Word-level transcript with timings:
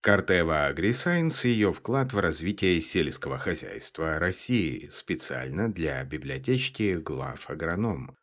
Картева 0.00 0.66
Агрисайнс 0.66 1.44
и 1.44 1.48
ее 1.48 1.72
вклад 1.72 2.12
в 2.12 2.20
развитие 2.20 2.80
сельского 2.80 3.36
хозяйства 3.36 4.20
России 4.20 4.88
специально 4.92 5.68
для 5.68 6.04
библиотечки 6.04 6.98
глав 6.98 7.50
агроном. 7.50 8.16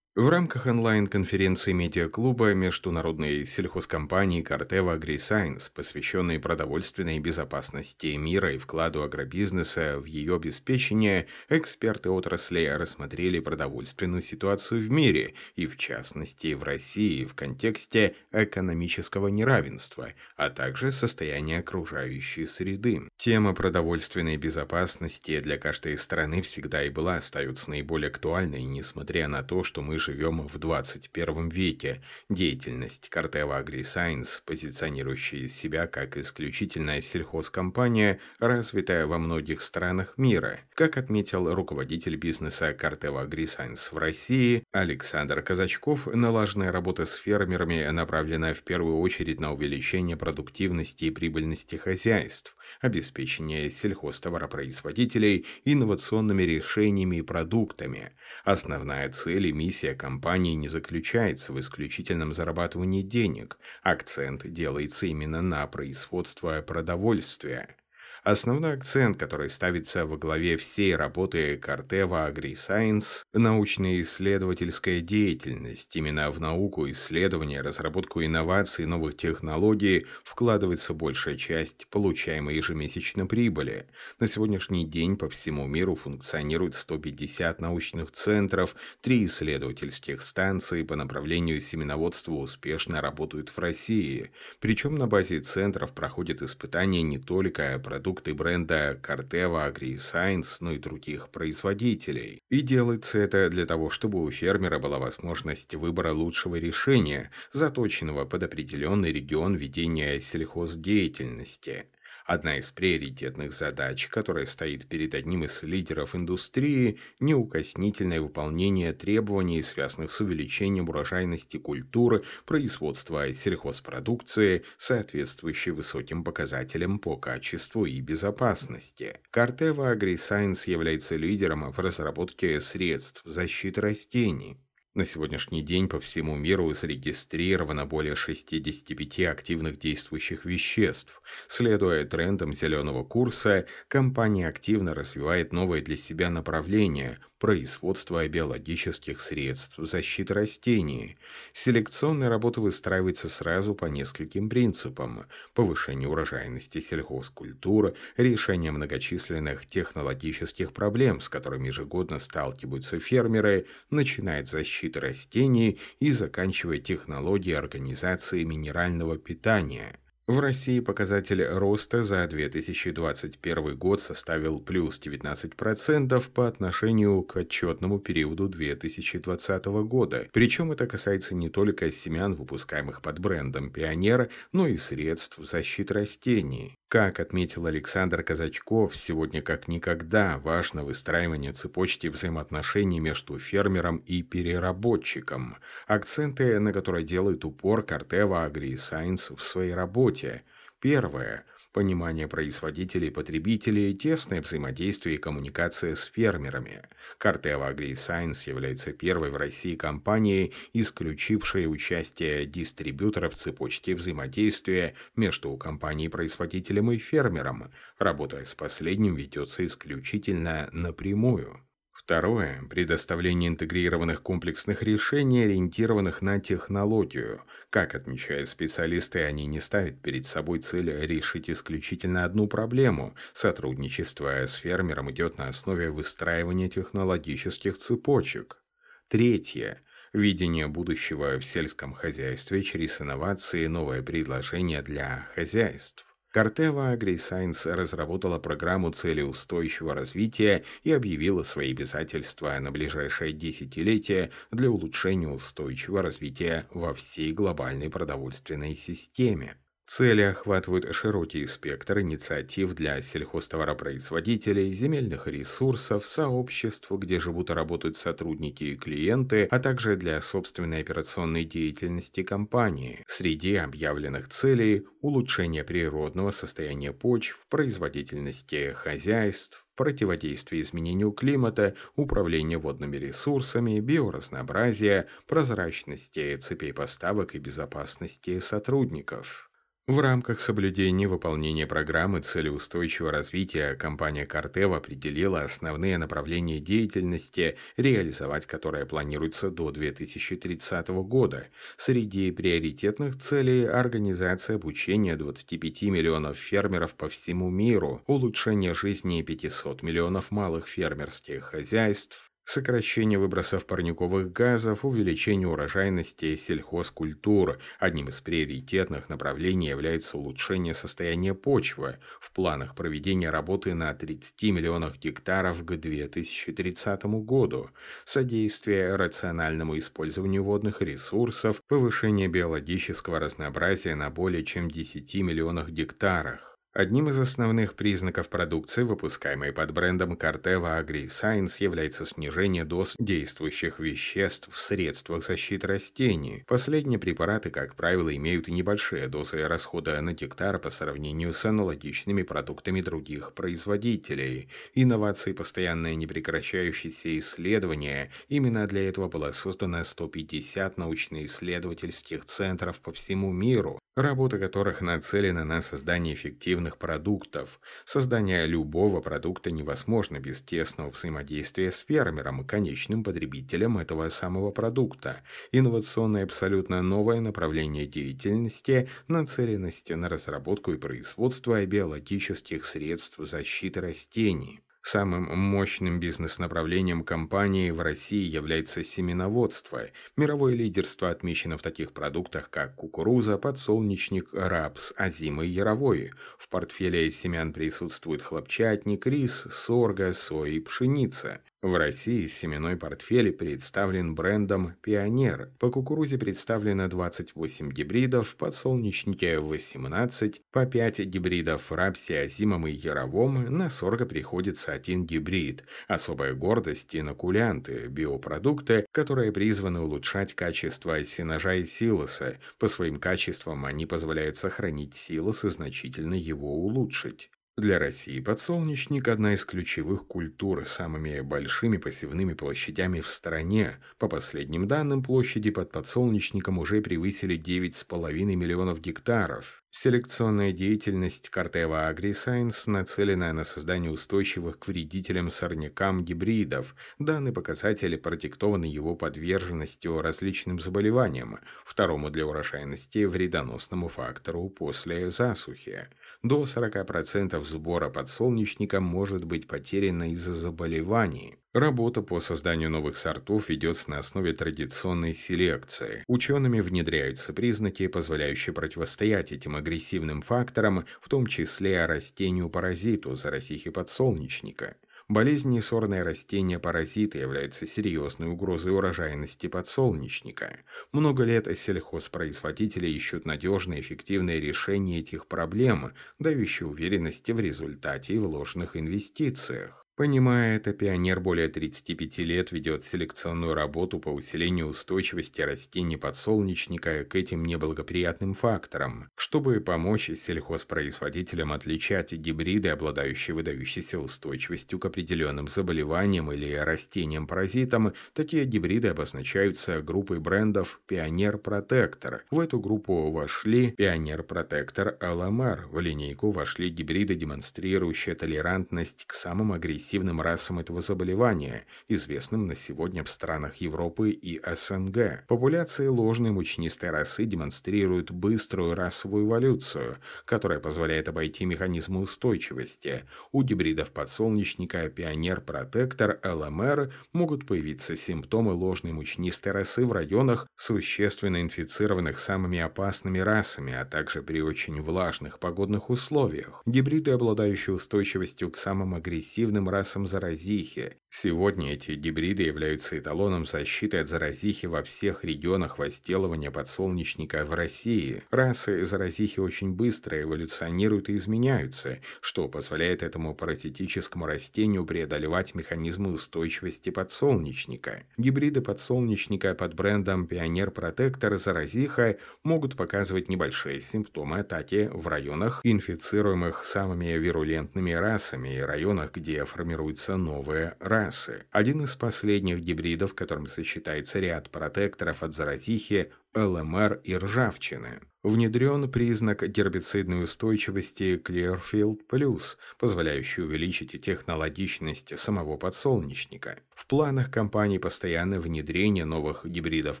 В 0.18 0.28
рамках 0.30 0.66
онлайн-конференции 0.66 1.70
медиаклуба 1.70 2.52
международной 2.52 3.46
сельхозкомпании 3.46 4.42
«Картева 4.42 4.94
Агрисайнс», 4.94 5.68
посвященной 5.68 6.40
продовольственной 6.40 7.20
безопасности 7.20 8.16
мира 8.16 8.50
и 8.50 8.58
вкладу 8.58 9.04
агробизнеса 9.04 10.00
в 10.00 10.06
ее 10.06 10.34
обеспечение, 10.34 11.28
эксперты 11.48 12.10
отрасли 12.10 12.64
рассмотрели 12.66 13.38
продовольственную 13.38 14.20
ситуацию 14.20 14.88
в 14.88 14.90
мире 14.90 15.34
и, 15.54 15.68
в 15.68 15.76
частности, 15.76 16.52
в 16.54 16.64
России 16.64 17.24
в 17.24 17.34
контексте 17.34 18.16
экономического 18.32 19.28
неравенства, 19.28 20.08
а 20.36 20.50
также 20.50 20.90
состояния 20.90 21.60
окружающей 21.60 22.46
среды. 22.46 23.08
Тема 23.18 23.54
продовольственной 23.54 24.36
безопасности 24.36 25.38
для 25.38 25.58
каждой 25.58 25.96
страны 25.96 26.42
всегда 26.42 26.82
и 26.82 26.90
была 26.90 27.18
остается 27.18 27.70
наиболее 27.70 28.08
актуальной, 28.08 28.64
несмотря 28.64 29.28
на 29.28 29.44
то, 29.44 29.62
что 29.62 29.80
мы 29.80 30.00
живем 30.08 30.48
в 30.48 30.58
21 30.58 31.50
веке. 31.50 32.00
Деятельность 32.30 33.10
Картева 33.10 33.62
AgriScience, 33.62 34.40
позиционирующая 34.46 35.48
себя 35.48 35.86
как 35.86 36.16
исключительная 36.16 37.02
сельхозкомпания, 37.02 38.18
развитая 38.38 39.06
во 39.06 39.18
многих 39.18 39.60
странах 39.60 40.14
мира. 40.16 40.60
Как 40.72 40.96
отметил 40.96 41.54
руководитель 41.54 42.16
бизнеса 42.16 42.72
Картева 42.72 43.26
AgriScience 43.26 43.92
в 43.92 43.98
России 43.98 44.64
Александр 44.72 45.42
Казачков, 45.42 46.06
налаженная 46.06 46.72
работа 46.72 47.04
с 47.04 47.14
фермерами 47.14 47.86
направлена 47.90 48.54
в 48.54 48.62
первую 48.62 49.00
очередь 49.00 49.40
на 49.40 49.52
увеличение 49.52 50.16
продуктивности 50.16 51.04
и 51.04 51.10
прибыльности 51.10 51.76
хозяйств 51.76 52.56
обеспечение 52.80 53.70
сельхозтоваропроизводителей 53.70 55.46
инновационными 55.64 56.42
решениями 56.42 57.16
и 57.16 57.22
продуктами. 57.22 58.12
Основная 58.44 59.10
цель 59.10 59.46
и 59.48 59.52
миссия 59.52 59.94
компании 59.98 60.54
не 60.54 60.68
заключается 60.68 61.52
в 61.52 61.60
исключительном 61.60 62.32
зарабатывании 62.32 63.02
денег. 63.02 63.58
Акцент 63.82 64.50
делается 64.50 65.06
именно 65.06 65.42
на 65.42 65.66
производство 65.66 66.62
продовольствия. 66.62 67.76
Основной 68.24 68.74
акцент, 68.74 69.16
который 69.18 69.48
ставится 69.48 70.06
во 70.06 70.16
главе 70.16 70.56
всей 70.56 70.94
работы 70.96 71.56
Картева 71.56 72.30
AgriScience– 72.30 73.24
научно-исследовательская 73.38 75.00
деятельность. 75.00 75.94
Именно 75.94 76.30
в 76.30 76.40
науку, 76.40 76.90
исследования, 76.90 77.60
разработку 77.60 78.22
инноваций 78.22 78.86
новых 78.86 79.16
технологий 79.16 80.06
вкладывается 80.24 80.94
большая 80.94 81.36
часть 81.36 81.86
получаемой 81.88 82.56
ежемесячной 82.56 83.26
прибыли. 83.26 83.86
На 84.18 84.26
сегодняшний 84.26 84.84
день 84.84 85.16
по 85.16 85.28
всему 85.28 85.66
миру 85.66 85.94
функционирует 85.94 86.74
150 86.74 87.60
научных 87.60 88.10
центров, 88.12 88.74
три 89.00 89.26
исследовательских 89.26 90.22
станции 90.22 90.82
по 90.82 90.96
направлению 90.96 91.60
семеноводства 91.60 92.32
успешно 92.32 93.00
работают 93.00 93.50
в 93.50 93.58
России. 93.58 94.30
Причем 94.60 94.96
на 94.96 95.06
базе 95.06 95.40
центров 95.40 95.92
проходят 95.92 96.42
испытания 96.42 97.02
не 97.02 97.18
только 97.18 97.78
продукты 97.78 98.34
бренда 98.34 98.98
Corteva 99.02 99.72
AgriScience, 99.72 100.56
но 100.60 100.72
и 100.72 100.78
других 100.78 101.28
производителей. 101.28 102.42
И 102.48 102.62
делается 102.62 103.18
это 103.28 103.50
для 103.50 103.66
того, 103.66 103.90
чтобы 103.90 104.22
у 104.22 104.30
фермера 104.30 104.78
была 104.78 104.98
возможность 104.98 105.74
выбора 105.74 106.12
лучшего 106.12 106.56
решения, 106.56 107.30
заточенного 107.52 108.24
под 108.24 108.42
определенный 108.42 109.12
регион 109.12 109.54
ведения 109.54 110.18
сельхоздеятельности. 110.20 111.84
Одна 112.28 112.58
из 112.58 112.70
приоритетных 112.70 113.54
задач, 113.54 114.06
которая 114.08 114.44
стоит 114.44 114.86
перед 114.86 115.14
одним 115.14 115.44
из 115.44 115.62
лидеров 115.62 116.14
индустрии– 116.14 116.98
неукоснительное 117.20 118.20
выполнение 118.20 118.92
требований, 118.92 119.62
связанных 119.62 120.12
с 120.12 120.20
увеличением 120.20 120.90
урожайности 120.90 121.56
культуры, 121.56 122.24
производства 122.44 123.32
сельхозпродукции, 123.32 124.62
соответствующей 124.76 125.70
высоким 125.70 126.22
показателям 126.22 126.98
по 126.98 127.16
качеству 127.16 127.86
и 127.86 127.98
безопасности. 128.02 129.20
Картева 129.30 129.94
AgriScience 129.94 130.70
является 130.70 131.16
лидером 131.16 131.72
в 131.72 131.78
разработке 131.78 132.60
средств 132.60 133.22
защиты 133.24 133.80
растений. 133.80 134.58
На 134.98 135.04
сегодняшний 135.04 135.62
день 135.62 135.88
по 135.88 136.00
всему 136.00 136.34
миру 136.34 136.74
зарегистрировано 136.74 137.86
более 137.86 138.16
65 138.16 139.20
активных 139.28 139.78
действующих 139.78 140.44
веществ. 140.44 141.22
Следуя 141.46 142.04
трендам 142.04 142.52
зеленого 142.52 143.04
курса, 143.04 143.66
компания 143.86 144.48
активно 144.48 144.94
развивает 144.94 145.52
новые 145.52 145.84
для 145.84 145.96
себя 145.96 146.30
направления, 146.30 147.20
производства 147.38 148.26
биологических 148.26 149.20
средств, 149.20 149.74
защиты 149.78 150.34
растений. 150.34 151.16
Селекционная 151.52 152.28
работа 152.28 152.60
выстраивается 152.60 153.28
сразу 153.28 153.74
по 153.74 153.86
нескольким 153.86 154.48
принципам. 154.48 155.26
Повышение 155.54 156.08
урожайности 156.08 156.80
сельхозкультуры, 156.80 157.94
решение 158.16 158.72
многочисленных 158.72 159.66
технологических 159.66 160.72
проблем, 160.72 161.20
с 161.20 161.28
которыми 161.28 161.68
ежегодно 161.68 162.18
сталкиваются 162.18 162.98
фермеры, 162.98 163.66
начиная 163.90 164.40
от 164.40 164.48
защиты 164.48 165.00
растений 165.00 165.78
и 166.00 166.10
заканчивая 166.10 166.78
технологией 166.78 167.56
организации 167.56 168.44
минерального 168.44 169.16
питания– 169.16 169.98
в 170.28 170.40
России 170.40 170.80
показатель 170.80 171.42
роста 171.42 172.02
за 172.02 172.26
2021 172.26 173.76
год 173.76 174.02
составил 174.02 174.60
плюс 174.60 175.00
19% 175.00 176.30
по 176.34 176.46
отношению 176.46 177.22
к 177.22 177.38
отчетному 177.38 177.98
периоду 177.98 178.46
2020 178.46 179.64
года. 179.64 180.28
Причем 180.30 180.70
это 180.70 180.86
касается 180.86 181.34
не 181.34 181.48
только 181.48 181.90
семян, 181.90 182.34
выпускаемых 182.34 183.00
под 183.00 183.18
брендом 183.20 183.70
«Пионер», 183.70 184.28
но 184.52 184.68
и 184.68 184.76
средств 184.76 185.38
защиты 185.38 185.94
растений. 185.94 186.76
Как 186.88 187.20
отметил 187.20 187.66
Александр 187.66 188.22
Казачков, 188.22 188.96
сегодня 188.96 189.42
как 189.42 189.68
никогда 189.68 190.38
важно 190.38 190.84
выстраивание 190.84 191.52
цепочки 191.52 192.06
взаимоотношений 192.06 192.98
между 192.98 193.38
фермером 193.38 193.98
и 194.06 194.22
переработчиком, 194.22 195.58
акценты 195.86 196.58
на 196.58 196.72
которые 196.72 197.04
делает 197.04 197.44
упор 197.44 197.82
Картева 197.82 198.48
AgriScience 198.48 199.36
в 199.36 199.42
своей 199.42 199.74
работе. 199.74 200.44
Первое– 200.80 201.44
понимание 201.72 202.28
производителей 202.28 203.08
и 203.08 203.12
потребителей, 203.12 203.94
тесное 203.94 204.40
взаимодействие 204.40 205.16
и 205.16 205.18
коммуникация 205.18 205.94
с 205.94 206.04
фермерами. 206.04 206.82
Картева 207.18 207.72
AgriScience 207.72 208.48
является 208.48 208.92
первой 208.92 209.30
в 209.30 209.36
России 209.36 209.76
компанией, 209.76 210.54
исключившей 210.72 211.66
участие 211.66 212.46
дистрибьютора 212.46 213.30
в 213.30 213.34
цепочке 213.34 213.94
взаимодействия 213.94 214.94
между 215.16 215.56
компанией-производителем 215.56 216.92
и 216.92 216.98
фермером. 216.98 217.70
Работа 217.98 218.44
с 218.44 218.54
последним 218.54 219.14
ведется 219.14 219.64
исключительно 219.64 220.68
напрямую. 220.72 221.67
Второе– 221.98 222.62
предоставление 222.70 223.48
интегрированных 223.48 224.22
комплексных 224.22 224.84
решений, 224.84 225.42
ориентированных 225.42 226.22
на 226.22 226.38
технологию. 226.38 227.42
Как 227.70 227.96
отмечают 227.96 228.48
специалисты, 228.48 229.24
они 229.24 229.46
не 229.46 229.60
ставят 229.60 230.00
перед 230.00 230.24
собой 230.24 230.60
цель 230.60 230.90
решить 230.90 231.50
исключительно 231.50 232.24
одну 232.24 232.46
проблему. 232.46 233.16
Сотрудничество 233.34 234.46
с 234.46 234.54
фермером 234.54 235.10
идет 235.10 235.38
на 235.38 235.48
основе 235.48 235.90
выстраивания 235.90 236.68
технологических 236.68 237.76
цепочек. 237.76 238.62
Третье– 239.08 239.82
видение 240.12 240.68
будущего 240.68 241.38
в 241.38 241.44
сельском 241.44 241.94
хозяйстве 241.94 242.62
через 242.62 243.00
инновации 243.00 243.64
и 243.64 243.68
новые 243.68 244.04
предложения 244.04 244.82
для 244.82 245.26
хозяйств. 245.34 246.07
Картева 246.30 246.94
AgriScience 246.94 247.72
разработала 247.72 248.38
программу 248.38 248.90
цели 248.90 249.22
устойчивого 249.22 249.94
развития 249.94 250.64
и 250.82 250.92
объявила 250.92 251.42
свои 251.42 251.72
обязательства 251.72 252.58
на 252.58 252.70
ближайшее 252.70 253.32
десятилетие 253.32 254.30
для 254.50 254.70
улучшения 254.70 255.28
устойчивого 255.28 256.02
развития 256.02 256.66
во 256.70 256.92
всей 256.92 257.32
глобальной 257.32 257.88
продовольственной 257.88 258.74
системе. 258.74 259.56
Цели 259.90 260.20
охватывают 260.20 260.94
широкий 260.94 261.46
спектр 261.46 262.00
инициатив 262.00 262.74
для 262.74 263.00
сельхозтоваропроизводителей, 263.00 264.70
земельных 264.70 265.26
ресурсов, 265.28 266.04
сообществ, 266.04 266.90
где 266.90 267.18
живут 267.18 267.48
и 267.48 267.54
работают 267.54 267.96
сотрудники 267.96 268.64
и 268.64 268.76
клиенты, 268.76 269.48
а 269.50 269.58
также 269.58 269.96
для 269.96 270.20
собственной 270.20 270.82
операционной 270.82 271.46
деятельности 271.46 272.22
компании. 272.22 273.02
Среди 273.06 273.56
объявленных 273.56 274.28
целей– 274.28 274.86
улучшение 275.00 275.64
природного 275.64 276.32
состояния 276.32 276.92
почв, 276.92 277.46
производительности 277.48 278.74
хозяйств, 278.74 279.64
противодействие 279.74 280.60
изменению 280.60 281.12
климата, 281.12 281.74
управление 281.96 282.58
водными 282.58 282.98
ресурсами, 282.98 283.80
биоразнообразие, 283.80 285.08
прозрачности 285.26 286.36
цепей 286.36 286.74
поставок 286.74 287.34
и 287.34 287.38
безопасности 287.38 288.38
сотрудников. 288.38 289.47
В 289.88 290.00
рамках 290.00 290.38
соблюдения 290.38 291.08
выполнения 291.08 291.66
программы 291.66 292.20
целеустойчивого 292.20 293.10
развития 293.10 293.74
компания 293.74 294.26
«Картев» 294.26 294.72
определила 294.72 295.40
основные 295.40 295.96
направления 295.96 296.60
деятельности, 296.60 297.56
реализовать 297.78 298.44
которые 298.44 298.84
планируется 298.84 299.50
до 299.50 299.70
2030 299.70 300.88
года. 300.88 301.46
Среди 301.78 302.30
приоритетных 302.32 303.18
целей– 303.18 303.64
организация 303.66 304.56
обучения 304.56 305.16
25 305.16 305.84
миллионов 305.84 306.36
фермеров 306.36 306.94
по 306.94 307.08
всему 307.08 307.48
миру, 307.48 308.02
улучшение 308.06 308.74
жизни 308.74 309.22
500 309.22 309.82
миллионов 309.82 310.30
малых 310.30 310.68
фермерских 310.68 311.44
хозяйств, 311.44 312.30
сокращение 312.48 313.18
выбросов 313.18 313.66
парниковых 313.66 314.32
газов, 314.32 314.82
увеличение 314.82 315.46
урожайности 315.46 316.34
сельхозкультур. 316.34 317.58
Одним 317.78 318.08
из 318.08 318.22
приоритетных 318.22 319.10
направлений 319.10 319.68
является 319.68 320.16
улучшение 320.16 320.72
состояния 320.72 321.34
почвы. 321.34 321.98
В 322.20 322.32
планах 322.32 322.74
проведения 322.74 323.28
работы 323.28 323.74
на 323.74 323.92
30 323.92 324.44
миллионах 324.44 324.96
гектаров 324.96 325.62
к 325.62 325.76
2030 325.76 327.04
году, 327.22 327.68
содействие 328.06 328.96
рациональному 328.96 329.76
использованию 329.76 330.42
водных 330.42 330.80
ресурсов, 330.80 331.60
повышение 331.68 332.28
биологического 332.28 333.18
разнообразия 333.18 333.94
на 333.94 334.08
более 334.08 334.42
чем 334.42 334.70
10 334.70 335.16
миллионах 335.16 335.68
гектарах. 335.68 336.47
Одним 336.74 337.08
из 337.08 337.18
основных 337.18 337.74
признаков 337.74 338.28
продукции, 338.28 338.82
выпускаемой 338.82 339.52
под 339.52 339.72
брендом 339.72 340.12
Corteva 340.12 340.84
AgriScience, 340.84 341.56
является 341.60 342.04
снижение 342.04 342.64
доз 342.64 342.94
действующих 342.98 343.80
веществ 343.80 344.48
в 344.52 344.60
средствах 344.60 345.24
защиты 345.24 345.66
растений. 345.66 346.44
Последние 346.46 346.98
препараты, 346.98 347.50
как 347.50 347.74
правило, 347.74 348.14
имеют 348.14 348.48
небольшие 348.48 349.08
дозы 349.08 349.48
расхода 349.48 350.00
на 350.02 350.12
гектар 350.12 350.58
по 350.58 350.68
сравнению 350.68 351.32
с 351.32 351.44
аналогичными 351.46 352.22
продуктами 352.22 352.82
других 352.82 353.32
производителей. 353.32 354.48
Инновации, 354.74 355.32
постоянное 355.32 355.94
непрекращающиеся 355.94 357.18
исследования. 357.18 358.10
Именно 358.28 358.66
для 358.66 358.86
этого 358.88 359.08
было 359.08 359.32
создано 359.32 359.82
150 359.82 360.76
научно-исследовательских 360.76 362.26
центров 362.26 362.80
по 362.80 362.92
всему 362.92 363.32
миру, 363.32 363.77
работа 364.02 364.38
которых 364.38 364.80
нацелена 364.80 365.44
на 365.44 365.60
создание 365.60 366.14
эффективных 366.14 366.78
продуктов. 366.78 367.60
Создание 367.84 368.46
любого 368.46 369.00
продукта 369.00 369.50
невозможно 369.50 370.18
без 370.18 370.40
тесного 370.40 370.90
взаимодействия 370.90 371.70
с 371.70 371.80
фермером 371.80 372.42
и 372.42 372.46
конечным 372.46 373.02
потребителем 373.04 373.78
этого 373.78 374.08
самого 374.08 374.50
продукта. 374.50 375.22
Инновационное 375.52 376.24
абсолютно 376.24 376.82
новое 376.82 377.20
направление 377.20 377.86
деятельности, 377.86 378.88
нацеленности 379.08 379.92
на 379.94 380.08
разработку 380.08 380.72
и 380.72 380.78
производство 380.78 381.64
биологических 381.64 382.64
средств 382.64 383.18
защиты 383.18 383.80
растений. 383.80 384.60
Самым 384.82 385.24
мощным 385.38 386.00
бизнес-направлением 386.00 387.04
компании 387.04 387.70
в 387.70 387.80
России 387.80 388.24
является 388.26 388.82
семеноводство. 388.84 389.82
Мировое 390.16 390.54
лидерство 390.54 391.10
отмечено 391.10 391.58
в 391.58 391.62
таких 391.62 391.92
продуктах, 391.92 392.48
как 392.48 392.76
кукуруза, 392.76 393.38
подсолнечник, 393.38 394.28
рапс, 394.32 394.92
озимый 394.96 395.48
и 395.48 395.52
яровой. 395.52 396.12
В 396.38 396.48
портфеле 396.48 397.10
семян 397.10 397.52
присутствует 397.52 398.22
хлопчатник, 398.22 399.06
рис, 399.06 399.46
сорга, 399.50 400.12
соя 400.12 400.52
и 400.52 400.60
пшеница. 400.60 401.42
В 401.60 401.74
России 401.74 402.28
семенной 402.28 402.76
портфель 402.76 403.32
представлен 403.32 404.14
брендом 404.14 404.76
«Пионер». 404.80 405.50
По 405.58 405.72
кукурузе 405.72 406.16
представлено 406.16 406.86
28 406.86 407.72
гибридов, 407.72 408.36
подсолнечнике 408.36 409.40
18, 409.40 410.40
по 410.52 410.66
5 410.66 411.00
гибридов 411.00 411.72
рапсе, 411.72 412.20
озимом 412.20 412.68
и 412.68 412.70
яровом, 412.70 413.46
на 413.46 413.68
сорго 413.68 414.06
приходится 414.06 414.70
один 414.70 415.04
гибрид. 415.04 415.64
Особая 415.88 416.32
гордость– 416.32 416.90
инокулянты, 416.94 417.88
биопродукты, 417.88 418.86
которые 418.92 419.32
призваны 419.32 419.80
улучшать 419.80 420.34
качество 420.34 421.02
сенажа 421.02 421.56
и 421.56 421.64
силоса. 421.64 422.38
По 422.60 422.68
своим 422.68 423.00
качествам 423.00 423.64
они 423.64 423.84
позволяют 423.84 424.36
сохранить 424.36 424.94
силос 424.94 425.44
и 425.44 425.50
значительно 425.50 426.14
его 426.14 426.54
улучшить. 426.54 427.32
Для 427.58 427.80
России 427.80 428.20
подсолнечник– 428.20 429.08
одна 429.08 429.34
из 429.34 429.44
ключевых 429.44 430.06
культур 430.06 430.64
с 430.64 430.70
самыми 430.70 431.22
большими 431.22 431.76
посевными 431.76 432.32
площадями 432.32 433.00
в 433.00 433.08
стране. 433.08 433.78
По 433.98 434.06
последним 434.06 434.68
данным, 434.68 435.02
площади 435.02 435.50
под 435.50 435.72
подсолнечником 435.72 436.60
уже 436.60 436.80
превысили 436.80 437.36
9,5 437.36 438.12
миллионов 438.36 438.80
гектаров. 438.80 439.64
Селекционная 439.80 440.50
деятельность 440.50 441.30
Картева 441.30 441.88
AgriScience 441.88 442.68
нацелена 442.68 443.32
на 443.32 443.44
создание 443.44 443.92
устойчивых 443.92 444.58
к 444.58 444.66
вредителям 444.66 445.30
сорнякам 445.30 446.04
гибридов. 446.04 446.74
Данный 446.98 447.32
показатель 447.32 447.96
продиктован 447.96 448.64
его 448.64 448.96
подверженностью 448.96 450.02
различным 450.02 450.58
заболеваниям, 450.58 451.38
второму 451.64 452.10
для 452.10 452.26
урожайности 452.26 453.04
вредоносному 453.04 453.86
фактору 453.86 454.48
после 454.48 455.10
засухи. 455.10 455.86
До 456.24 456.42
40% 456.42 457.40
сбора 457.44 457.88
подсолнечника 457.88 458.80
может 458.80 459.22
быть 459.26 459.46
потеряно 459.46 460.10
из-за 460.10 460.32
заболеваний. 460.32 461.36
Работа 461.54 462.02
по 462.02 462.20
созданию 462.20 462.68
новых 462.68 462.98
сортов 462.98 463.48
ведется 463.48 463.90
на 463.90 463.98
основе 464.00 464.34
традиционной 464.34 465.14
селекции. 465.14 466.04
Учеными 466.06 466.60
внедряются 466.60 467.32
признаки, 467.32 467.86
позволяющие 467.86 468.52
противостоять 468.52 469.32
этим 469.32 469.56
агрессивным 469.56 470.20
факторам, 470.20 470.84
в 471.00 471.08
том 471.08 471.26
числе 471.26 471.86
растению-паразиту, 471.86 473.14
заразихе 473.14 473.70
подсолнечника. 473.70 474.76
Болезни 475.08 475.60
сорные 475.60 476.02
растения-паразиты 476.02 477.16
являются 477.16 477.64
серьезной 477.64 478.28
угрозой 478.28 478.74
урожайности 478.74 479.46
подсолнечника. 479.46 480.58
Много 480.92 481.24
лет 481.24 481.48
сельхозпроизводители 481.58 482.88
ищут 482.88 483.24
надежные 483.24 483.80
эффективные 483.80 484.38
решения 484.38 484.98
этих 484.98 485.26
проблем, 485.26 485.94
дающие 486.18 486.68
уверенности 486.68 487.32
в 487.32 487.40
результате 487.40 488.12
и 488.12 488.18
вложенных 488.18 488.76
инвестициях. 488.76 489.87
Понимая 489.98 490.54
это, 490.54 490.72
пионер 490.72 491.18
более 491.18 491.48
35 491.48 492.18
лет 492.18 492.52
ведет 492.52 492.84
селекционную 492.84 493.54
работу 493.54 493.98
по 493.98 494.10
усилению 494.10 494.68
устойчивости 494.68 495.42
растений 495.42 495.96
подсолнечника 495.96 497.04
к 497.04 497.16
этим 497.16 497.44
неблагоприятным 497.44 498.34
факторам, 498.34 499.10
чтобы 499.16 499.58
помочь 499.58 500.12
сельхозпроизводителям 500.14 501.52
отличать 501.52 502.12
гибриды, 502.12 502.68
обладающие 502.68 503.34
выдающейся 503.34 503.98
устойчивостью 503.98 504.78
к 504.78 504.84
определенным 504.84 505.48
заболеваниям 505.48 506.30
или 506.30 506.54
растениям-паразитам. 506.54 507.92
Такие 508.12 508.44
гибриды 508.44 508.90
обозначаются 508.90 509.82
группой 509.82 510.20
брендов 510.20 510.80
Пионер 510.86 511.38
Протектор. 511.38 512.22
В 512.30 512.38
эту 512.38 512.60
группу 512.60 513.10
вошли 513.10 513.72
Пионер 513.72 514.22
Протектор 514.22 514.96
LMR. 515.00 515.66
В 515.72 515.80
линейку 515.80 516.30
вошли 516.30 516.70
гибриды, 516.70 517.16
демонстрирующие 517.16 518.14
толерантность 518.14 519.04
к 519.04 519.14
самым 519.14 519.50
агрессивным 519.50 519.87
агрессивным 519.88 520.20
расам 520.20 520.58
этого 520.58 520.82
заболевания, 520.82 521.64
известным 521.88 522.46
на 522.46 522.54
сегодня 522.54 523.02
в 523.02 523.08
странах 523.08 523.56
Европы 523.56 524.10
и 524.10 524.38
СНГ. 524.44 525.24
Популяции 525.26 525.86
ложной 525.86 526.30
мучнистой 526.30 526.90
расы 526.90 527.24
демонстрируют 527.24 528.10
быструю 528.10 528.74
расовую 528.74 529.26
эволюцию, 529.26 529.96
которая 530.26 530.60
позволяет 530.60 531.08
обойти 531.08 531.46
механизмы 531.46 532.02
устойчивости. 532.02 533.04
У 533.32 533.42
гибридов 533.42 533.90
подсолнечника 533.90 534.90
Пионер-Протектор 534.90 536.20
ЛМР 536.22 536.92
могут 537.14 537.46
появиться 537.46 537.96
симптомы 537.96 538.52
ложной 538.52 538.92
мучнистой 538.92 539.52
расы 539.52 539.86
в 539.86 539.92
районах, 539.92 540.46
существенно 540.54 541.40
инфицированных 541.40 542.18
самыми 542.18 542.58
опасными 542.58 543.20
расами, 543.20 543.72
а 543.72 543.86
также 543.86 544.22
при 544.22 544.42
очень 544.42 544.82
влажных 544.82 545.38
погодных 545.38 545.88
условиях. 545.88 546.62
Гибриды, 546.66 547.12
обладающие 547.12 547.74
устойчивостью 547.74 548.50
к 548.50 548.58
самым 548.58 548.94
агрессивным 548.94 549.66
расам, 549.68 549.77
расам 549.78 550.06
заразихи. 550.06 550.96
Сегодня 551.10 551.72
эти 551.72 551.92
гибриды 551.92 552.42
являются 552.42 552.98
эталоном 552.98 553.46
защиты 553.46 553.98
от 553.98 554.08
заразихи 554.08 554.66
во 554.66 554.82
всех 554.82 555.24
регионах 555.24 555.78
возделывания 555.78 556.50
подсолнечника 556.50 557.44
в 557.46 557.54
России. 557.54 558.22
Расы 558.30 558.84
заразихи 558.84 559.40
очень 559.40 559.74
быстро 559.74 560.20
эволюционируют 560.20 561.08
и 561.08 561.16
изменяются, 561.16 562.00
что 562.20 562.48
позволяет 562.48 563.02
этому 563.02 563.34
паразитическому 563.34 564.26
растению 564.26 564.84
преодолевать 564.84 565.54
механизмы 565.54 566.12
устойчивости 566.12 566.90
подсолнечника. 566.90 568.02
Гибриды 568.18 568.60
подсолнечника 568.60 569.54
под 569.54 569.74
брендом 569.74 570.26
Пионер 570.26 570.70
Протектор 570.70 571.38
заразиха 571.38 572.18
могут 572.44 572.76
показывать 572.76 573.30
небольшие 573.30 573.80
симптомы 573.80 574.40
атаки 574.40 574.90
в 574.92 575.06
районах, 575.06 575.60
инфицируемых 575.64 576.64
самыми 576.64 577.16
вирулентными 577.16 577.92
расами 577.92 578.56
и 578.56 578.60
районах, 578.60 579.12
где 579.14 579.44
формируется 579.46 579.67
формируются 579.68 580.16
новые 580.16 580.76
расы. 580.80 581.44
Один 581.50 581.82
из 581.82 581.94
последних 581.94 582.60
гибридов, 582.60 583.12
которым 583.14 583.48
сочетается 583.48 584.18
ряд 584.18 584.48
протекторов 584.48 585.22
от 585.22 585.34
заразихи, 585.34 586.10
ЛМР 586.34 587.00
и 587.04 587.14
ржавчины. 587.14 588.00
Внедрен 588.22 588.90
признак 588.90 589.46
гербицидной 589.48 590.24
устойчивости 590.24 591.20
Clearfield 591.22 591.98
Plus, 592.10 592.56
позволяющий 592.78 593.42
увеличить 593.42 594.00
технологичность 594.00 595.18
самого 595.18 595.56
подсолнечника. 595.58 596.58
В 596.74 596.86
планах 596.86 597.30
компании 597.30 597.78
постоянное 597.78 598.40
внедрение 598.40 599.04
новых 599.04 599.44
гибридов 599.44 600.00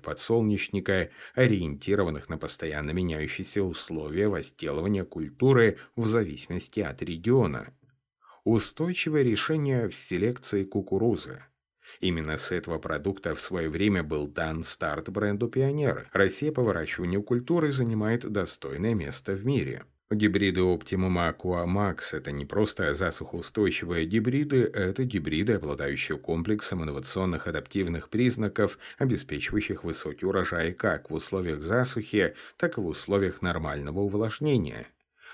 подсолнечника, 0.00 1.10
ориентированных 1.34 2.30
на 2.30 2.38
постоянно 2.38 2.90
меняющиеся 2.92 3.62
условия 3.62 4.28
возделывания 4.28 5.04
культуры 5.04 5.76
в 5.94 6.06
зависимости 6.06 6.80
от 6.80 7.02
региона. 7.02 7.72
Устойчивое 8.48 9.24
решение 9.24 9.90
в 9.90 9.94
селекции 9.94 10.64
кукурузы. 10.64 11.42
Именно 12.00 12.38
с 12.38 12.50
этого 12.50 12.78
продукта 12.78 13.34
в 13.34 13.40
свое 13.40 13.68
время 13.68 14.02
был 14.02 14.26
дан 14.26 14.64
старт 14.64 15.10
бренду 15.10 15.48
«Пионер». 15.48 16.08
Россия 16.14 16.50
по 16.50 16.62
выращиванию 16.62 17.22
культуры 17.22 17.72
занимает 17.72 18.22
достойное 18.22 18.94
место 18.94 19.34
в 19.34 19.44
мире. 19.44 19.84
Гибриды 20.10 20.60
Optimum 20.62 21.36
Aqua 21.36 21.66
Max– 21.66 22.04
это 22.16 22.32
не 22.32 22.46
просто 22.46 22.94
засухоустойчивые 22.94 24.06
гибриды, 24.06 24.62
это 24.64 25.04
гибриды, 25.04 25.52
обладающие 25.52 26.16
комплексом 26.16 26.82
инновационных 26.82 27.48
адаптивных 27.48 28.08
признаков, 28.08 28.78
обеспечивающих 28.96 29.84
высокий 29.84 30.24
урожай 30.24 30.72
как 30.72 31.10
в 31.10 31.14
условиях 31.14 31.60
засухи, 31.60 32.34
так 32.56 32.78
и 32.78 32.80
в 32.80 32.86
условиях 32.86 33.42
нормального 33.42 34.00
увлажнения. 34.00 34.86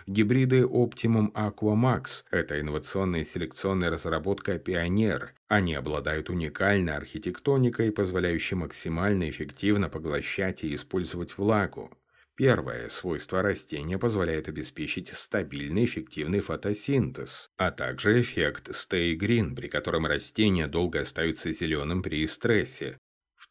Гибриды 0.06 0.62
Optimum 0.62 1.32
Aqua 1.32 1.74
Max– 1.74 2.24
это 2.30 2.60
инновационная 2.60 3.24
селекционная 3.24 3.90
разработка 3.90 4.58
«Пионер». 4.58 5.34
Они 5.48 5.74
обладают 5.74 6.30
уникальной 6.30 6.96
архитектоникой, 6.96 7.92
позволяющей 7.92 8.56
максимально 8.56 9.30
эффективно 9.30 9.88
поглощать 9.88 10.64
и 10.64 10.74
использовать 10.74 11.38
влагу. 11.38 11.90
Первое 12.36 12.88
свойство 12.88 13.42
растения 13.42 13.96
позволяет 13.96 14.48
обеспечить 14.48 15.08
стабильный 15.08 15.84
эффективный 15.84 16.40
фотосинтез, 16.40 17.50
а 17.56 17.70
также 17.70 18.20
эффект 18.20 18.70
Stay 18.70 19.16
Green, 19.16 19.54
при 19.54 19.68
котором 19.68 20.04
растение 20.04 20.66
долго 20.66 21.00
остается 21.00 21.52
зеленым 21.52 22.02
при 22.02 22.26
стрессе. 22.26 22.98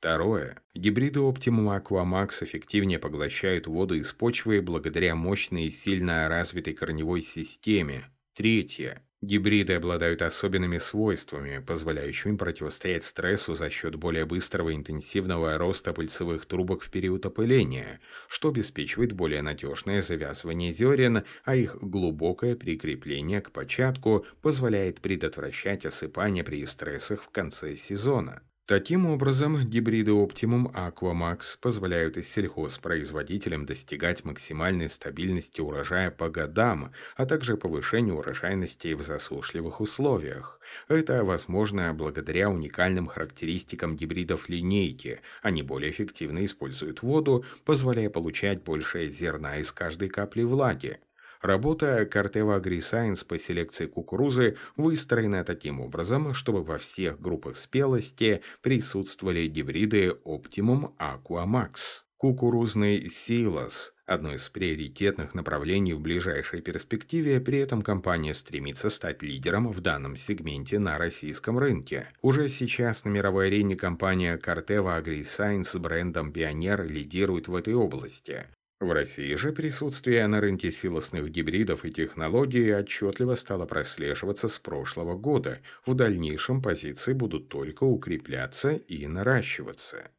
Второе. 0.03 0.57
Гибриды 0.73 1.21
Optimum 1.21 1.81
Aquamax 1.81 2.43
эффективнее 2.43 2.99
поглощают 2.99 3.67
воду 3.67 3.95
из 3.95 4.11
почвы 4.11 4.61
благодаря 4.61 5.15
мощной 5.15 5.67
и 5.67 5.69
сильно 5.69 6.27
развитой 6.27 6.73
корневой 6.73 7.21
системе. 7.21 8.09
Третье. 8.35 9.01
Гибриды 9.21 9.75
обладают 9.75 10.21
особенными 10.21 10.77
свойствами, 10.77 11.59
позволяющими 11.59 12.35
противостоять 12.35 13.05
стрессу 13.05 13.55
за 13.55 13.69
счет 13.69 13.95
более 13.95 14.25
быстрого 14.25 14.71
и 14.71 14.75
интенсивного 14.75 15.57
роста 15.57 15.93
пыльцевых 15.93 16.47
трубок 16.47 16.83
в 16.83 16.91
период 16.91 17.25
опыления, 17.25 18.01
что 18.27 18.49
обеспечивает 18.49 19.13
более 19.13 19.41
надежное 19.41 20.01
завязывание 20.01 20.73
зерен, 20.73 21.23
а 21.45 21.55
их 21.55 21.77
глубокое 21.79 22.57
прикрепление 22.57 23.39
к 23.39 23.51
початку 23.51 24.25
позволяет 24.41 24.99
предотвращать 24.99 25.85
осыпание 25.85 26.43
при 26.43 26.65
стрессах 26.65 27.23
в 27.23 27.29
конце 27.29 27.77
сезона. 27.77 28.41
Таким 28.65 29.05
образом, 29.07 29.61
гибриды 29.69 30.11
Optimum 30.11 30.71
Aquamax 30.71 31.57
позволяют 31.59 32.15
сельхозпроизводителям 32.25 33.65
достигать 33.65 34.23
максимальной 34.23 34.87
стабильности 34.87 35.59
урожая 35.59 36.11
по 36.11 36.29
годам, 36.29 36.93
а 37.17 37.25
также 37.25 37.57
повышению 37.57 38.19
урожайности 38.19 38.93
в 38.93 39.01
засушливых 39.01 39.81
условиях. 39.81 40.61
Это 40.87 41.25
возможно 41.25 41.93
благодаря 41.93 42.49
уникальным 42.49 43.07
характеристикам 43.07 43.97
гибридов 43.97 44.47
линейки. 44.47 45.19
Они 45.41 45.61
более 45.61 45.91
эффективно 45.91 46.45
используют 46.45 47.01
воду, 47.01 47.43
позволяя 47.65 48.09
получать 48.09 48.63
больше 48.63 49.09
зерна 49.09 49.57
из 49.57 49.73
каждой 49.73 50.07
капли 50.07 50.43
влаги. 50.43 51.01
Работа 51.43 52.03
Corteva 52.03 52.61
AgriScience 52.61 53.27
по 53.27 53.37
селекции 53.37 53.85
кукурузы 53.85 54.55
выстроена 54.77 55.43
таким 55.43 55.81
образом, 55.81 56.33
чтобы 56.33 56.63
во 56.63 56.77
всех 56.77 57.19
группах 57.19 57.57
спелости 57.57 58.41
присутствовали 58.61 59.47
гибриды 59.47 60.15
Optimum 60.23 60.93
Aqua 60.97 61.45
Max. 61.45 62.03
Кукурузный 62.15 63.09
силос– 63.09 63.93
одно 64.05 64.33
из 64.33 64.47
приоритетных 64.47 65.33
направлений 65.33 65.91
в 65.91 65.99
ближайшей 65.99 66.61
перспективе, 66.61 67.41
при 67.41 67.57
этом 67.57 67.81
компания 67.81 68.33
стремится 68.33 68.89
стать 68.89 69.21
лидером 69.21 69.69
в 69.69 69.81
данном 69.81 70.15
сегменте 70.15 70.79
на 70.79 70.97
российском 70.97 71.59
рынке. 71.59 72.07
Уже 72.21 72.47
сейчас 72.47 73.03
на 73.03 73.09
мировой 73.09 73.47
арене 73.47 73.75
компания 73.75 74.37
Corteva 74.37 75.03
AgriScience 75.03 75.65
с 75.65 75.75
брендом 75.75 76.31
Pioneer 76.31 76.87
лидирует 76.87 77.49
в 77.49 77.55
этой 77.55 77.73
области. 77.73 78.45
В 78.83 78.91
России 78.91 79.33
же 79.35 79.53
присутствие 79.53 80.27
на 80.27 80.41
рынке 80.41 80.69
силосных 80.69 81.31
гибридов 81.31 81.85
и 81.85 81.89
технологий 81.89 82.75
отчетливо 82.75 83.35
стало 83.35 83.65
прослеживаться 83.65 84.49
с 84.49 84.59
прошлого 84.59 85.15
года. 85.15 85.61
В 85.85 85.93
дальнейшем 85.93 86.61
позиции 86.61 87.13
будут 87.13 87.47
только 87.47 87.85
укрепляться 87.85 88.71
и 88.71 89.07
наращиваться. 89.07 90.09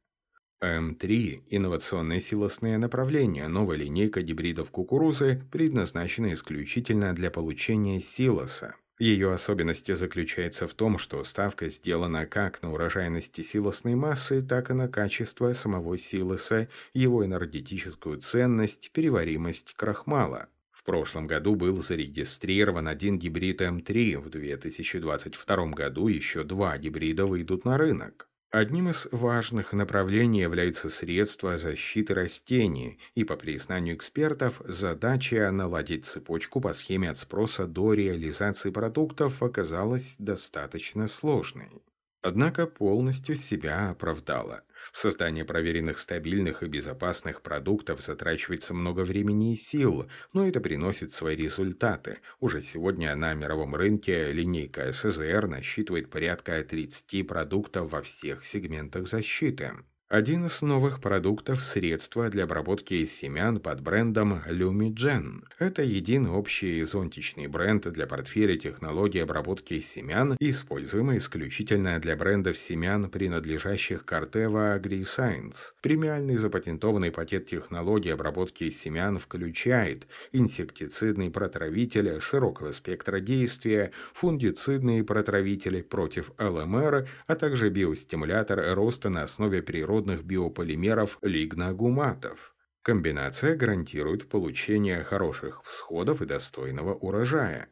М3– 0.62 1.42
инновационное 1.50 2.20
силосное 2.20 2.78
направление, 2.78 3.48
новая 3.48 3.76
линейка 3.76 4.22
гибридов 4.22 4.70
кукурузы, 4.70 5.42
предназначена 5.52 6.32
исключительно 6.32 7.14
для 7.14 7.30
получения 7.30 8.00
силоса. 8.00 8.76
Ее 8.98 9.32
особенность 9.32 9.92
заключается 9.92 10.68
в 10.68 10.74
том, 10.74 10.98
что 10.98 11.24
ставка 11.24 11.68
сделана 11.68 12.26
как 12.26 12.62
на 12.62 12.72
урожайности 12.72 13.40
силосной 13.40 13.96
массы, 13.96 14.40
так 14.40 14.70
и 14.70 14.72
на 14.72 14.88
качество 14.88 15.52
самого 15.52 15.98
силоса, 15.98 16.68
его 16.92 17.24
энергетическую 17.24 18.18
ценность, 18.18 18.92
переваримость 18.92 19.74
крахмала. 19.74 20.48
В 20.70 20.84
прошлом 20.84 21.26
году 21.26 21.56
был 21.56 21.78
зарегистрирован 21.78 22.86
один 22.86 23.18
гибрид 23.18 23.62
М3, 23.62 24.18
в 24.18 24.30
2022 24.30 25.66
году 25.70 26.06
еще 26.06 26.44
два 26.44 26.78
гибрида 26.78 27.26
выйдут 27.26 27.64
на 27.64 27.76
рынок. 27.78 28.28
Одним 28.54 28.88
из 28.90 29.08
важных 29.10 29.72
направлений 29.72 30.42
является 30.42 30.88
средство 30.88 31.58
защиты 31.58 32.14
растений, 32.14 33.00
и 33.16 33.24
по 33.24 33.34
признанию 33.34 33.96
экспертов 33.96 34.62
задача 34.64 35.50
наладить 35.50 36.06
цепочку 36.06 36.60
по 36.60 36.72
схеме 36.72 37.10
от 37.10 37.16
спроса 37.16 37.66
до 37.66 37.94
реализации 37.94 38.70
продуктов 38.70 39.42
оказалась 39.42 40.14
достаточно 40.20 41.08
сложной. 41.08 41.82
Однако 42.22 42.68
полностью 42.68 43.34
себя 43.34 43.90
оправдала– 43.90 44.62
в 44.92 44.98
создании 44.98 45.42
проверенных 45.42 45.98
стабильных 45.98 46.62
и 46.62 46.66
безопасных 46.66 47.42
продуктов 47.42 48.00
затрачивается 48.00 48.74
много 48.74 49.00
времени 49.00 49.52
и 49.52 49.56
сил, 49.56 50.08
но 50.32 50.46
это 50.46 50.60
приносит 50.60 51.12
свои 51.12 51.36
результаты. 51.36 52.18
Уже 52.40 52.60
сегодня 52.60 53.14
на 53.14 53.34
мировом 53.34 53.74
рынке 53.74 54.32
линейка 54.32 54.92
СЗР 54.92 55.46
насчитывает 55.46 56.10
порядка 56.10 56.62
30 56.62 57.26
продуктов 57.26 57.90
во 57.90 58.02
всех 58.02 58.44
сегментах 58.44 59.06
защиты. 59.06 59.72
Один 60.14 60.44
из 60.46 60.62
новых 60.62 61.00
продуктов– 61.00 61.64
средства 61.64 62.30
для 62.30 62.44
обработки 62.44 63.04
семян 63.04 63.58
под 63.58 63.80
брендом 63.80 64.44
Lumigen. 64.48 65.42
Это 65.58 65.82
единый 65.82 66.30
общий 66.30 66.84
зонтичный 66.84 67.48
бренд 67.48 67.88
для 67.88 68.06
портфеля 68.06 68.56
технологий 68.56 69.18
обработки 69.18 69.80
семян, 69.80 70.36
используемый 70.38 71.18
исключительно 71.18 71.98
для 71.98 72.14
брендов 72.14 72.56
семян, 72.56 73.10
принадлежащих 73.10 74.04
Corteva 74.06 74.80
AgriScience. 74.80 75.72
Премиальный 75.82 76.36
запатентованный 76.36 77.10
пакет 77.10 77.46
технологий 77.46 78.10
обработки 78.10 78.70
семян 78.70 79.18
включает 79.18 80.06
инсектицидный 80.30 81.32
протравитель 81.32 82.20
широкого 82.20 82.70
спектра 82.70 83.18
действия, 83.18 83.90
фунгицидные 84.12 85.02
протравители 85.02 85.82
против 85.82 86.30
ЛМР, 86.38 87.08
а 87.26 87.34
также 87.34 87.68
биостимулятор 87.68 88.76
роста 88.76 89.08
на 89.08 89.24
основе 89.24 89.60
природы 89.60 90.03
природных 90.04 90.24
биополимеров 90.24 91.18
лигногуматов. 91.22 92.54
Комбинация 92.82 93.56
гарантирует 93.56 94.28
получение 94.28 95.02
хороших 95.02 95.62
всходов 95.64 96.20
и 96.20 96.26
достойного 96.26 96.94
урожая. 96.94 97.68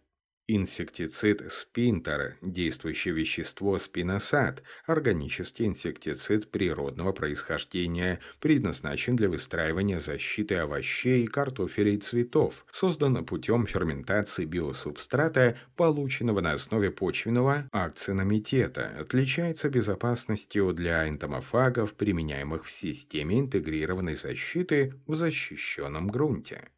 Инсектицид 0.48 1.52
спинтер, 1.52 2.36
действующее 2.42 3.14
вещество 3.14 3.78
спиносад, 3.78 4.64
органический 4.86 5.66
инсектицид 5.66 6.50
природного 6.50 7.12
происхождения, 7.12 8.18
предназначен 8.40 9.14
для 9.14 9.28
выстраивания 9.28 10.00
защиты 10.00 10.56
овощей, 10.56 11.28
картофеля 11.28 11.92
и 11.92 11.96
цветов, 11.96 12.66
создан 12.72 13.24
путем 13.24 13.66
ферментации 13.68 14.44
биосубстрата, 14.44 15.56
полученного 15.76 16.40
на 16.40 16.52
основе 16.52 16.90
почвенного 16.90 17.68
акциномитета, 17.70 18.96
отличается 18.98 19.70
безопасностью 19.70 20.72
для 20.72 21.08
энтомофагов, 21.08 21.94
применяемых 21.94 22.64
в 22.64 22.70
системе 22.72 23.38
интегрированной 23.38 24.14
защиты 24.16 24.94
в 25.06 25.14
защищенном 25.14 26.08
грунте. 26.08 26.71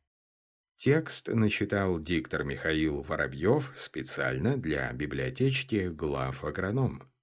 Текст 0.76 1.28
начитал 1.28 1.98
диктор 1.98 2.44
Михаил 2.44 3.02
Воробьев 3.02 3.72
специально 3.76 4.56
для 4.56 4.92
библиотечки 4.92 5.88
глав 5.88 6.44
агроном. 6.44 7.13